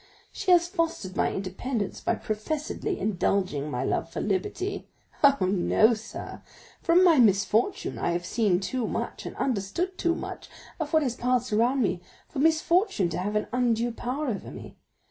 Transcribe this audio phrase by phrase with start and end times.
[0.31, 4.89] She has fostered my independence by professedly indulging my love for liberty.
[5.23, 6.41] Oh, no, sir;
[6.81, 11.15] from my childhood I have seen too much, and understood too much, of what has
[11.15, 14.75] passed around me, for misfortune to have an undue power over me.